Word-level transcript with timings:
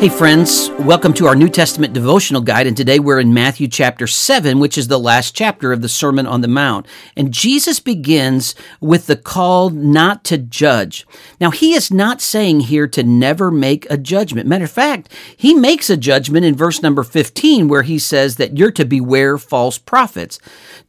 Hey, 0.00 0.10
friends, 0.10 0.70
welcome 0.78 1.12
to 1.14 1.26
our 1.26 1.34
New 1.34 1.48
Testament 1.48 1.92
devotional 1.92 2.40
guide. 2.40 2.68
And 2.68 2.76
today 2.76 3.00
we're 3.00 3.18
in 3.18 3.34
Matthew 3.34 3.66
chapter 3.66 4.06
7, 4.06 4.60
which 4.60 4.78
is 4.78 4.86
the 4.86 4.96
last 4.96 5.34
chapter 5.34 5.72
of 5.72 5.82
the 5.82 5.88
Sermon 5.88 6.24
on 6.24 6.40
the 6.40 6.46
Mount. 6.46 6.86
And 7.16 7.34
Jesus 7.34 7.80
begins 7.80 8.54
with 8.80 9.08
the 9.08 9.16
call 9.16 9.70
not 9.70 10.22
to 10.26 10.38
judge. 10.38 11.04
Now, 11.40 11.50
he 11.50 11.74
is 11.74 11.90
not 11.90 12.20
saying 12.20 12.60
here 12.60 12.86
to 12.86 13.02
never 13.02 13.50
make 13.50 13.90
a 13.90 13.96
judgment. 13.96 14.46
Matter 14.46 14.66
of 14.66 14.70
fact, 14.70 15.12
he 15.36 15.52
makes 15.52 15.90
a 15.90 15.96
judgment 15.96 16.46
in 16.46 16.54
verse 16.54 16.80
number 16.80 17.02
15 17.02 17.66
where 17.66 17.82
he 17.82 17.98
says 17.98 18.36
that 18.36 18.56
you're 18.56 18.70
to 18.70 18.84
beware 18.84 19.36
false 19.36 19.78
prophets. 19.78 20.38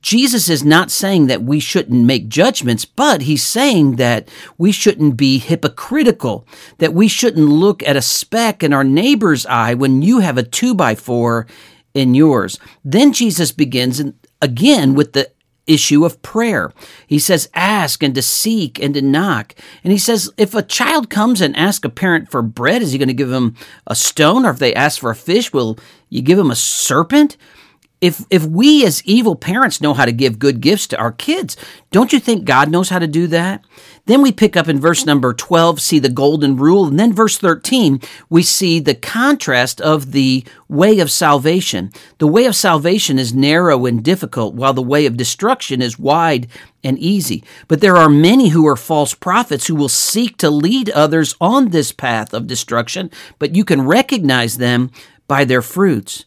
Jesus 0.03 0.49
is 0.49 0.63
not 0.63 0.91
saying 0.91 1.25
that 1.25 1.41
we 1.41 1.59
shouldn't 1.59 2.05
make 2.05 2.29
judgments, 2.29 2.85
but 2.85 3.23
he's 3.23 3.43
saying 3.43 3.95
that 3.95 4.29
we 4.59 4.71
shouldn't 4.71 5.17
be 5.17 5.39
hypocritical, 5.39 6.45
that 6.77 6.93
we 6.93 7.07
shouldn't 7.07 7.49
look 7.49 7.81
at 7.81 7.97
a 7.97 8.03
speck 8.03 8.61
in 8.61 8.71
our 8.71 8.83
neighbor's 9.01 9.45
eye 9.45 9.73
when 9.73 10.01
you 10.01 10.19
have 10.19 10.37
a 10.37 10.43
two 10.43 10.73
by 10.75 10.95
four 10.95 11.47
in 11.93 12.13
yours. 12.13 12.59
Then 12.83 13.13
Jesus 13.13 13.51
begins 13.51 14.03
again 14.41 14.93
with 14.93 15.13
the 15.13 15.31
issue 15.67 16.03
of 16.03 16.21
prayer. 16.21 16.71
He 17.07 17.19
says, 17.19 17.49
ask 17.53 18.03
and 18.03 18.15
to 18.15 18.21
seek 18.21 18.81
and 18.81 18.93
to 18.95 19.01
knock. 19.01 19.53
And 19.83 19.93
he 19.93 19.99
says, 19.99 20.31
if 20.35 20.55
a 20.55 20.63
child 20.63 21.09
comes 21.09 21.41
and 21.41 21.55
asks 21.55 21.85
a 21.85 21.89
parent 21.89 22.31
for 22.31 22.41
bread, 22.41 22.81
is 22.81 22.91
he 22.91 22.97
going 22.97 23.07
to 23.07 23.13
give 23.13 23.31
him 23.31 23.55
a 23.85 23.95
stone? 23.95 24.45
Or 24.45 24.49
if 24.49 24.59
they 24.59 24.73
ask 24.73 24.99
for 24.99 25.11
a 25.11 25.15
fish, 25.15 25.53
will 25.53 25.77
you 26.09 26.21
give 26.21 26.39
him 26.39 26.51
a 26.51 26.55
serpent? 26.55 27.37
If 28.01 28.23
if 28.29 28.45
we 28.45 28.85
as 28.85 29.03
evil 29.03 29.35
parents 29.35 29.81
know 29.81 29.93
how 29.93 30.05
to 30.05 30.11
give 30.11 30.39
good 30.39 30.61
gifts 30.61 30.87
to 30.87 30.97
our 30.97 31.11
kids, 31.11 31.57
don't 31.91 32.13
you 32.13 32.19
think 32.19 32.45
God 32.45 32.69
knows 32.69 32.89
how 32.89 32.99
to 32.99 33.07
do 33.07 33.27
that? 33.27 33.63
Then 34.05 34.21
we 34.21 34.31
pick 34.31 34.55
up 34.57 34.67
in 34.67 34.79
verse 34.79 35.05
number 35.05 35.33
12, 35.33 35.81
see 35.81 35.99
the 35.99 36.09
golden 36.09 36.55
rule, 36.55 36.87
and 36.87 36.99
then 36.99 37.13
verse 37.13 37.37
13, 37.37 38.01
we 38.29 38.41
see 38.41 38.79
the 38.79 38.95
contrast 38.95 39.79
of 39.81 40.13
the 40.13 40.43
way 40.67 40.99
of 40.99 41.11
salvation. 41.11 41.91
The 42.17 42.27
way 42.27 42.45
of 42.45 42.55
salvation 42.55 43.19
is 43.19 43.33
narrow 43.33 43.85
and 43.85 44.03
difficult, 44.03 44.55
while 44.55 44.73
the 44.73 44.81
way 44.81 45.05
of 45.05 45.17
destruction 45.17 45.81
is 45.81 45.99
wide 45.99 46.47
and 46.83 46.97
easy. 46.97 47.43
But 47.67 47.81
there 47.81 47.97
are 47.97 48.09
many 48.09 48.49
who 48.49 48.65
are 48.65 48.75
false 48.75 49.13
prophets 49.13 49.67
who 49.67 49.75
will 49.75 49.89
seek 49.89 50.37
to 50.37 50.49
lead 50.49 50.89
others 50.89 51.35
on 51.41 51.69
this 51.69 51.91
path 51.91 52.33
of 52.33 52.47
destruction, 52.47 53.11
but 53.37 53.55
you 53.55 53.65
can 53.65 53.85
recognize 53.85 54.57
them 54.57 54.89
by 55.27 55.45
their 55.45 55.61
fruits. 55.61 56.25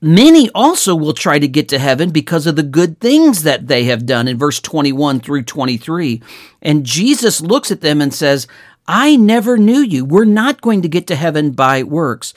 Many 0.00 0.48
also 0.50 0.94
will 0.94 1.12
try 1.12 1.40
to 1.40 1.48
get 1.48 1.68
to 1.70 1.78
heaven 1.78 2.10
because 2.10 2.46
of 2.46 2.54
the 2.54 2.62
good 2.62 3.00
things 3.00 3.42
that 3.42 3.66
they 3.66 3.84
have 3.84 4.06
done 4.06 4.28
in 4.28 4.38
verse 4.38 4.60
21 4.60 5.20
through 5.20 5.42
23. 5.42 6.22
And 6.62 6.86
Jesus 6.86 7.40
looks 7.40 7.72
at 7.72 7.80
them 7.80 8.00
and 8.00 8.14
says, 8.14 8.46
I 8.86 9.16
never 9.16 9.58
knew 9.58 9.80
you. 9.80 10.04
We're 10.04 10.24
not 10.24 10.60
going 10.60 10.82
to 10.82 10.88
get 10.88 11.06
to 11.08 11.16
heaven 11.16 11.50
by 11.50 11.82
works. 11.82 12.32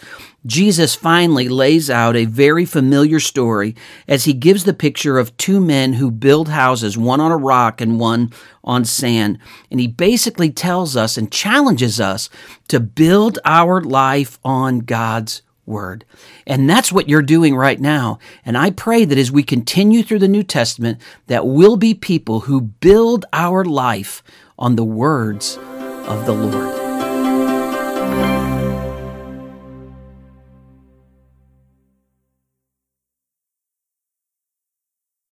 Jesus 0.45 0.95
finally 0.95 1.47
lays 1.47 1.89
out 1.89 2.15
a 2.15 2.25
very 2.25 2.65
familiar 2.65 3.19
story 3.19 3.75
as 4.07 4.25
he 4.25 4.33
gives 4.33 4.63
the 4.63 4.73
picture 4.73 5.19
of 5.19 5.37
two 5.37 5.61
men 5.61 5.93
who 5.93 6.09
build 6.09 6.49
houses, 6.49 6.97
one 6.97 7.21
on 7.21 7.31
a 7.31 7.37
rock 7.37 7.79
and 7.79 7.99
one 7.99 8.33
on 8.63 8.83
sand. 8.83 9.37
And 9.69 9.79
he 9.79 9.87
basically 9.87 10.49
tells 10.49 10.97
us 10.97 11.15
and 11.15 11.31
challenges 11.31 12.01
us 12.01 12.29
to 12.69 12.79
build 12.79 13.37
our 13.45 13.81
life 13.81 14.39
on 14.43 14.79
God's 14.79 15.43
word. 15.71 16.05
And 16.45 16.69
that's 16.69 16.91
what 16.91 17.09
you're 17.09 17.23
doing 17.23 17.55
right 17.55 17.79
now. 17.79 18.19
And 18.45 18.55
I 18.57 18.69
pray 18.69 19.05
that 19.05 19.17
as 19.17 19.31
we 19.31 19.41
continue 19.41 20.03
through 20.03 20.19
the 20.19 20.27
New 20.27 20.43
Testament, 20.43 21.01
that 21.27 21.47
we'll 21.47 21.77
be 21.77 21.95
people 21.95 22.41
who 22.41 22.61
build 22.61 23.25
our 23.33 23.65
life 23.65 24.21
on 24.59 24.75
the 24.75 24.83
words 24.83 25.57
of 25.57 26.27
the 26.27 26.33
Lord. 26.33 26.80